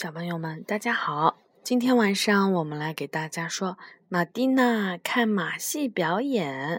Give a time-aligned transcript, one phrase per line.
[0.00, 1.36] 小朋友们，大家好！
[1.62, 3.72] 今天晚上我们来给大家说
[4.08, 6.78] 《马蒂娜看马戏表演》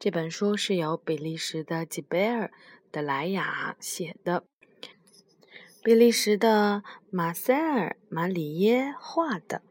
[0.00, 2.48] 这本书是由比利时的吉贝尔·
[2.90, 4.42] 德莱雅写的，
[5.84, 6.82] 比利时的
[7.12, 9.62] 马塞尔·马里耶画的。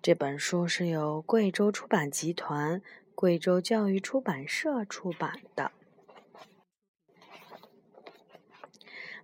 [0.00, 2.80] 这本书是由贵州出版集团、
[3.16, 5.72] 贵州教育出版社出版的。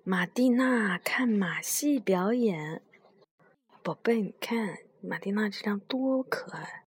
[0.02, 2.82] 马蒂娜看马戏表演。
[3.88, 6.84] 宝贝，你看马蒂娜这张多可爱！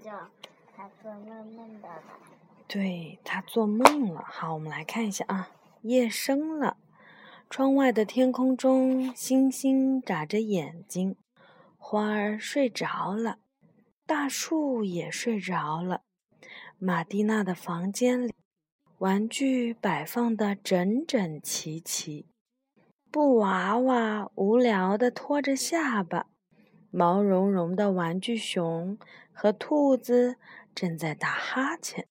[0.00, 0.30] 叫
[0.74, 1.88] 他做梦梦的。
[2.66, 4.24] 对，他做梦了。
[4.26, 5.50] 好，我们来看一下啊，
[5.82, 6.78] 夜深了，
[7.50, 11.16] 窗外的天空中星星眨着眼睛，
[11.76, 13.40] 花儿睡着了，
[14.06, 16.00] 大树也睡着了。
[16.78, 18.34] 马蒂娜的房间里，
[18.96, 22.29] 玩具摆放的整整齐齐。
[23.12, 26.26] 布娃娃无聊地拖着下巴，
[26.92, 28.96] 毛茸茸的玩具熊
[29.32, 30.36] 和兔子
[30.76, 32.06] 正在打哈欠。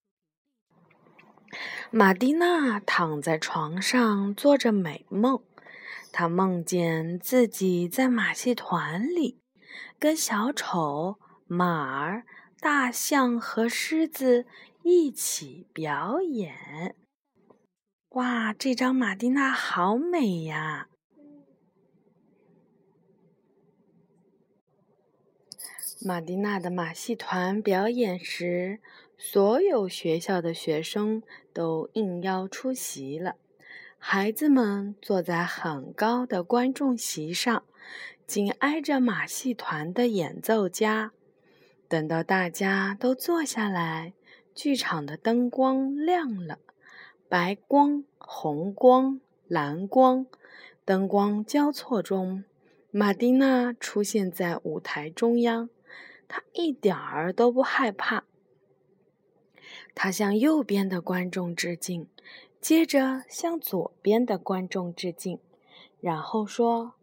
[1.90, 5.42] 马蒂娜躺在床上做着美梦，
[6.12, 9.40] 她梦见自己在马戏团里，
[9.98, 12.26] 跟小丑、马儿、
[12.60, 14.46] 大象和狮子
[14.84, 16.98] 一起表演。
[18.14, 20.88] 哇，这张马蒂娜好美呀！
[26.04, 28.80] 马蒂娜的马戏团表演时，
[29.16, 31.22] 所有学校的学生
[31.54, 33.36] 都应邀出席了。
[34.00, 37.64] 孩子们坐在很高的观众席上，
[38.26, 41.12] 紧挨着马戏团的演奏家。
[41.88, 44.14] 等到大家都坐下来，
[44.56, 46.58] 剧场的灯光亮了。
[47.30, 50.26] 白光、红光、蓝光，
[50.84, 52.44] 灯光交错中，
[52.90, 55.70] 马蒂娜出现在舞台中央。
[56.28, 58.24] 她一点儿都不害怕。
[59.94, 62.08] 她向右边的观众致敬，
[62.60, 65.38] 接着向左边的观众致敬，
[66.02, 66.94] 然后说：“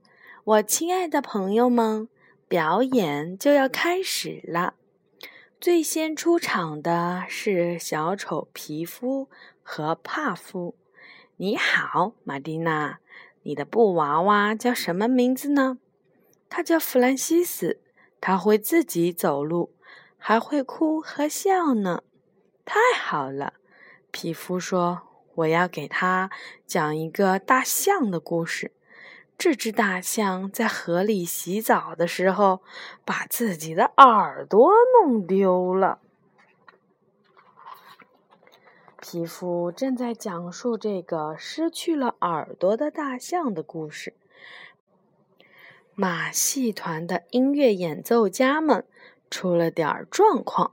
[0.43, 2.09] 我亲爱的朋友们，
[2.49, 4.75] 表演就要开始了。
[5.61, 9.29] 最先出场的是小丑皮肤。”
[9.69, 10.77] 和帕夫，
[11.39, 13.01] 你好，马蒂娜，
[13.43, 15.79] 你的布娃娃叫什么名字呢？
[16.49, 17.81] 他叫弗兰西斯，
[18.21, 19.75] 他会自己走路，
[20.17, 22.05] 还会哭和笑呢。
[22.65, 23.55] 太好了，
[24.13, 25.03] 皮肤说
[25.35, 26.31] ：“我要给他
[26.65, 28.71] 讲一个大象的故事。
[29.37, 32.63] 这只大象在河里洗澡的时候，
[33.05, 34.71] 把自己的耳朵
[35.03, 35.99] 弄丢了。”
[39.01, 44.15] 皮肤正在讲述这个失去了耳朵的大象的故事。
[45.95, 48.85] 马戏团的音乐演奏家们
[49.31, 50.73] 出了点状况，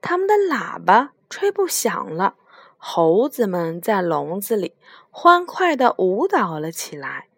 [0.00, 2.34] 他们的喇叭吹不响了。
[2.76, 4.74] 猴子们在笼子里
[5.10, 7.28] 欢快地舞蹈了起来。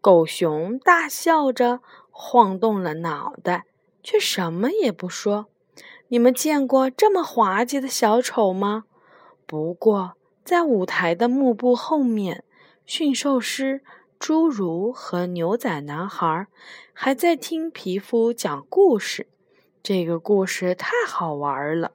[0.00, 1.80] 狗熊大笑着
[2.10, 3.64] 晃动了脑袋，
[4.02, 5.46] 却什么也不说。
[6.08, 8.84] 你们见过这么滑稽的小丑吗？
[9.50, 10.12] 不过，
[10.44, 12.44] 在舞台的幕布后面，
[12.86, 13.82] 驯兽师、
[14.20, 16.46] 侏儒和牛仔男孩
[16.92, 19.26] 还在听皮肤讲故事。
[19.82, 21.90] 这个故事太好玩了。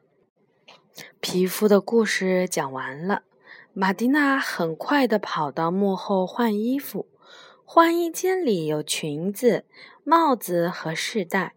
[1.21, 3.21] 皮肤的故事讲完了，
[3.71, 7.07] 马蒂娜很快地跑到幕后换衣服。
[7.63, 9.63] 换衣间里有裙子、
[10.03, 11.53] 帽子和饰带，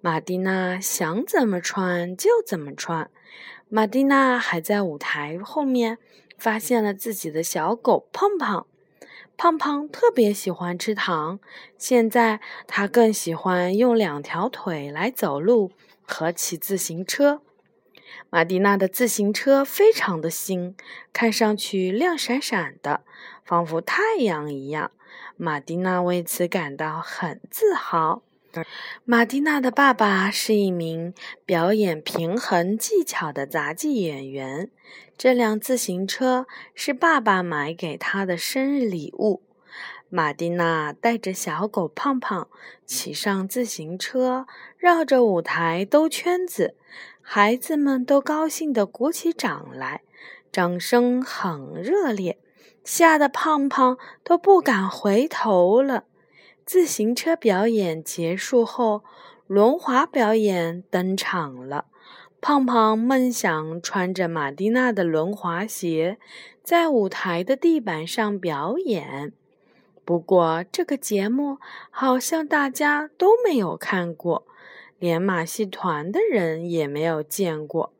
[0.00, 3.10] 马蒂娜想怎么穿就怎么穿。
[3.76, 5.98] 马蒂娜还在舞台后面
[6.38, 8.68] 发现了自己的小狗胖胖。
[9.36, 11.40] 胖胖特别喜欢吃糖，
[11.76, 15.72] 现在他更喜欢用两条腿来走路
[16.04, 17.42] 和骑自行车。
[18.30, 20.76] 马蒂娜的自行车非常的新，
[21.12, 23.00] 看上去亮闪闪的，
[23.44, 24.92] 仿佛太阳一样。
[25.36, 28.22] 马蒂娜为此感到很自豪。
[29.04, 31.14] 马蒂娜的爸爸是一名
[31.44, 34.70] 表演平衡技巧的杂技演员。
[35.16, 39.42] 这辆自行车是爸爸买给他的生日礼物。
[40.08, 42.48] 马蒂娜带着小狗胖胖
[42.86, 44.46] 骑上自行车，
[44.76, 46.76] 绕着舞台兜圈子。
[47.20, 50.02] 孩子们都高兴地鼓起掌来，
[50.52, 52.38] 掌声很热烈，
[52.84, 56.04] 吓得胖胖都不敢回头了。
[56.66, 59.04] 自行车表演结束后，
[59.46, 61.86] 轮滑表演登场了。
[62.40, 66.18] 胖胖梦想穿着马蒂娜的轮滑鞋，
[66.62, 69.32] 在舞台的地板上表演。
[70.04, 71.58] 不过这个节目
[71.90, 74.46] 好像大家都没有看过，
[74.98, 77.92] 连马戏团的人也没有见过。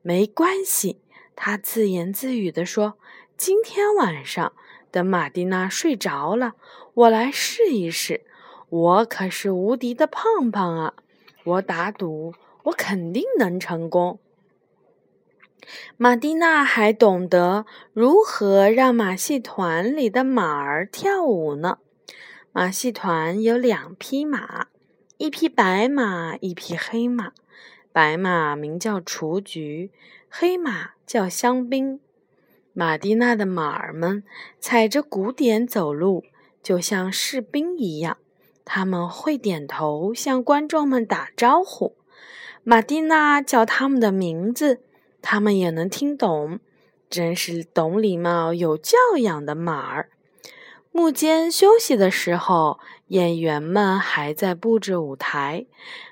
[0.00, 1.00] 没关系，
[1.36, 2.94] 他自言自语地说
[3.36, 4.54] ：“今天晚上
[4.92, 6.52] 等马蒂娜睡着了，
[6.94, 8.24] 我来试一试。
[8.68, 10.94] 我可是无敌的胖胖啊！
[11.44, 12.34] 我打赌，
[12.64, 14.20] 我肯定能成功。”
[15.96, 21.78] 马蒂娜还懂得如何让马戏团里的马儿跳舞呢。
[22.52, 24.66] 马戏团有两匹马，
[25.16, 27.32] 一匹白马，一匹黑马。
[27.92, 29.90] 白马名叫雏菊，
[30.28, 32.00] 黑马叫香槟。
[32.72, 34.24] 马蒂娜的马儿们
[34.58, 36.24] 踩着鼓点走路，
[36.62, 38.16] 就像士兵一样。
[38.64, 41.96] 他们会点头向观众们打招呼。
[42.62, 44.80] 马蒂娜叫他们的名字。
[45.20, 46.58] 他们也能听懂，
[47.08, 50.08] 真是懂礼貌、有教养的马儿。
[50.90, 55.66] 幕间休息的时候，演员们还在布置舞台。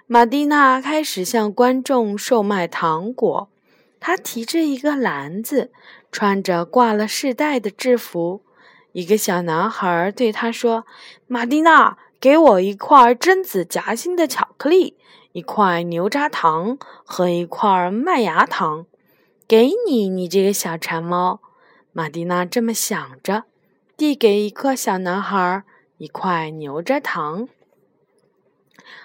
[0.06, 3.48] 马蒂娜开始向观众售卖糖果。
[3.98, 5.72] 她提着一个篮子，
[6.12, 8.42] 穿着挂了饰带的制服。
[8.92, 10.84] 一个小男孩对他说
[11.28, 14.96] ：“玛蒂娜，给我一块榛子夹心的巧克力，
[15.32, 18.86] 一块牛轧糖和一块麦芽糖。”
[19.46, 21.40] 给你，你这个小馋猫，
[21.92, 23.44] 玛蒂娜这么想着，
[23.96, 25.64] 递给一个小男孩
[25.98, 27.48] 一块牛轧糖。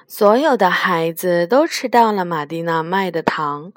[0.08, 3.74] 所有的孩子都吃到了玛蒂娜卖的糖。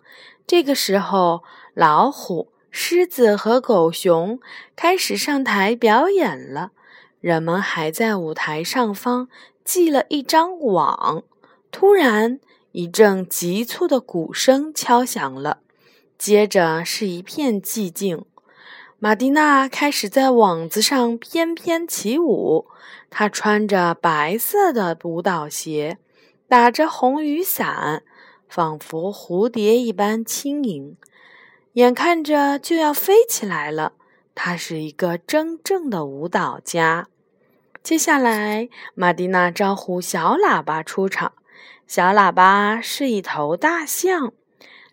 [0.47, 1.43] 这个时候，
[1.73, 4.41] 老虎、狮子和狗熊
[4.77, 6.73] 开始上台表演了。
[7.21, 9.29] 人们还在舞台上方
[9.65, 11.25] 系了一张网。
[11.71, 12.41] 突然，
[12.73, 15.59] 一阵急促的鼓声敲响了。
[16.17, 18.25] 接着是一片寂静，
[18.99, 22.67] 玛蒂娜开始在网子上翩翩起舞。
[23.11, 25.99] 她穿着白色的舞蹈鞋，
[26.49, 28.03] 打着红雨伞，
[28.49, 30.97] 仿佛蝴蝶一般轻盈，
[31.79, 33.93] 眼看着就要飞起来了。
[34.35, 37.07] 他是一个真正的舞蹈家。
[37.85, 41.35] 接下来，玛蒂娜招呼小喇叭出场。
[41.87, 44.33] 小喇叭是一头大象。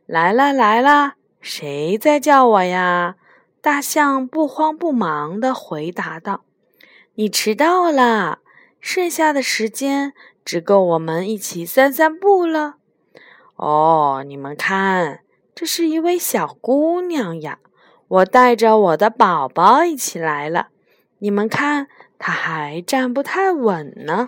[0.06, 3.16] 来了来了，谁在叫我呀？
[3.62, 6.46] 大象不慌不忙地回答道
[7.18, 8.42] ：“你迟到了，
[8.80, 10.14] 剩下的时间
[10.46, 12.76] 只够我们一起散散步了。”
[13.58, 15.22] 哦，你们看，
[15.56, 17.60] 这是一位小姑娘呀！
[18.10, 20.68] 我带着我的宝宝一起来了。
[21.19, 21.88] 你们看，
[22.19, 24.28] 她还站不太稳呢。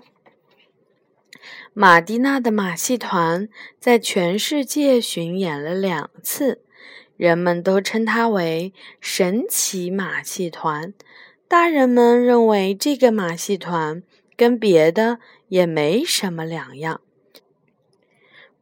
[1.74, 6.63] 马蒂娜的马戏团在全世界巡演了两次，
[7.18, 10.94] 人们都称它为“神奇马戏团”。
[11.50, 14.01] 大人们认为这个马戏团
[14.38, 15.19] 跟别的
[15.50, 17.01] 也没什么两样。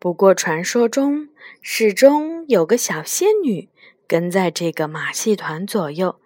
[0.05, 1.29] 不过，传说中
[1.63, 3.69] 始终有个小仙女
[4.07, 6.19] 跟在这个马戏团左右。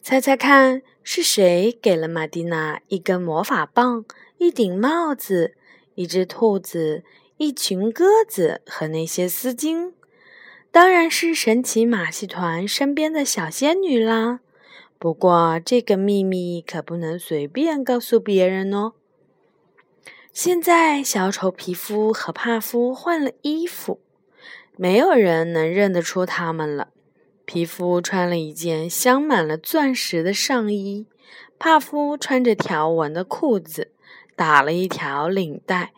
[0.00, 4.04] 猜猜看，是谁给了马蒂娜一根魔法棒、
[4.38, 5.56] 一顶帽子？
[5.96, 7.02] 一只兔子，
[7.38, 9.94] 一群鸽子和那些丝巾，
[10.70, 14.38] 当然是神奇马戏团身边的小仙女啦。
[15.00, 18.92] 不过这个秘密可不能随便告诉别人哦。
[20.36, 24.02] 现在小丑皮肤和帕夫换了衣服，
[24.76, 26.88] 没有人能认得出他们了。
[27.46, 31.06] 皮肤穿了一件镶满了钻石的上衣，
[31.58, 33.92] 帕夫穿着条纹的裤子。
[34.36, 35.94] 打了一条领带，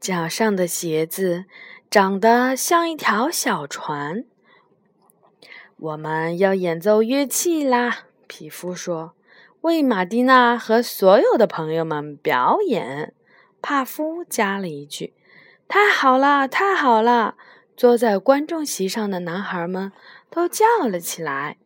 [0.00, 1.44] 脚上的鞋子
[1.90, 4.24] 长得像一条小船。
[5.76, 9.12] 我们要演奏乐器啦，皮肤说
[9.60, 13.12] ：“为马蒂娜和所有的朋友们表演。”
[13.60, 15.14] 帕夫加了一句
[15.68, 17.36] ：“太好了，太好了！”
[17.76, 19.92] 坐在观众席上的男孩们
[20.30, 21.58] 都叫了起来。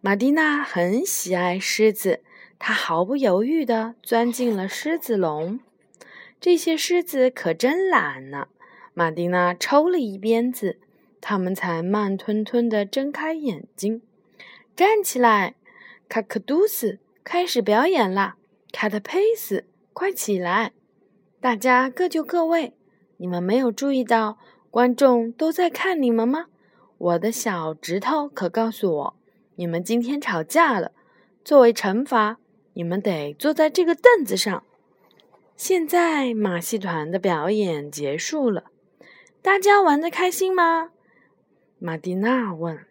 [0.00, 2.22] 马蒂娜很喜爱狮子。
[2.64, 5.58] 她毫不犹豫地钻进了狮子笼。
[6.40, 8.46] 这些狮子可真懒呢！
[8.94, 10.78] 马蒂娜抽了一鞭子，
[11.20, 14.00] 它们才慢吞吞地睁开眼睛。
[14.76, 15.56] 站起来，
[16.08, 18.36] 卡克杜斯开始表演了。
[18.70, 20.70] 卡特佩斯，快起来！
[21.42, 22.72] 大家各就各位。
[23.16, 24.38] 你们没有注意到
[24.70, 26.46] 观众都在看你们吗？
[26.98, 29.16] 我的小指头可告诉我，
[29.56, 30.92] 你们今天吵架了。
[31.44, 32.38] 作为惩罚。
[32.74, 34.62] 你们得坐在这个凳子上。
[35.56, 38.66] 现在马戏团的表演结束了，
[39.42, 40.90] 大家玩的开心吗？
[41.80, 42.86] 马蒂娜问。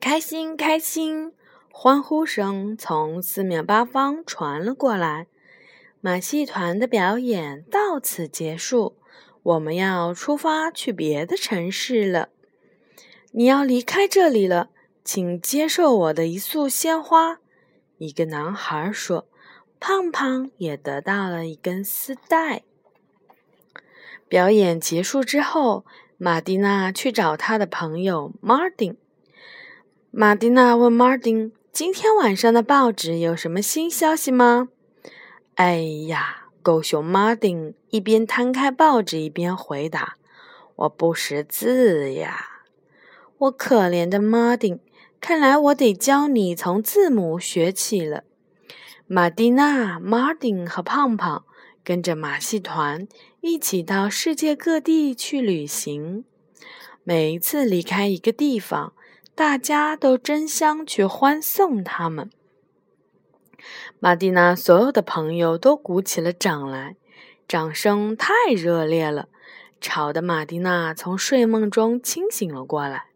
[0.00, 1.34] 开心，开心！
[1.70, 5.26] 欢呼声从四面八方传了过来。
[6.04, 8.98] 马戏团的表演到此结束，
[9.42, 12.28] 我们要出发去别的城市了。
[13.32, 14.68] 你要离开这里了，
[15.02, 17.38] 请接受我的一束鲜花。
[17.96, 19.26] 一个男孩说
[19.80, 22.64] ：“胖胖也得到了一根丝带。”
[24.28, 25.86] 表演结束之后，
[26.18, 28.94] 马蒂娜去找她的朋友马丁。
[30.10, 34.68] 马蒂娜问马丁：“今天晚上的报纸有什么新消息吗？”
[35.56, 35.76] 哎
[36.08, 40.16] 呀，狗熊马丁一边摊开报纸一边回答
[40.74, 42.62] ：“我不识字呀。”
[43.38, 44.80] 我可怜的马丁，
[45.20, 48.24] 看来我得教你从字母学起了。
[49.06, 51.44] 马蒂娜、马丁和胖胖
[51.84, 53.06] 跟着马戏团
[53.40, 56.24] 一起到世界各地去旅行。
[57.04, 58.92] 每一次离开一个地方，
[59.36, 62.30] 大家都争相去欢送他们。
[63.98, 66.96] 马蒂娜所有的朋友都鼓起了掌来，
[67.46, 69.28] 掌声太热烈了，
[69.80, 73.06] 吵得马蒂娜从睡梦中清醒了过来。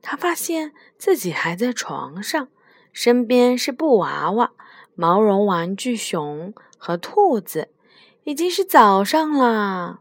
[0.00, 2.48] 她发现自己还在床上，
[2.92, 4.52] 身边是布娃娃、
[4.94, 7.68] 毛绒玩具熊和兔子。
[8.24, 9.98] 已经是早上啦，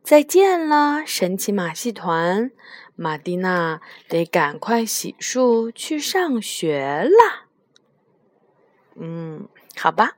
[0.00, 2.52] 再见了，神奇马戏团！
[2.94, 7.45] 马蒂娜得赶快洗漱去上学啦。
[8.98, 10.16] 嗯，好吧，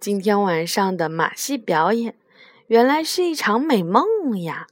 [0.00, 2.16] 今天晚上的马戏表演
[2.66, 4.66] 原来是一场美梦呀。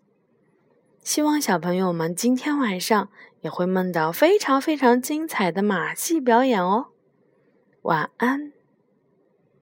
[1.03, 3.09] 希望小朋友们今天晚上。
[3.43, 6.91] 也会梦到非常非常精彩的马戏表演哦，
[7.83, 8.53] 晚安。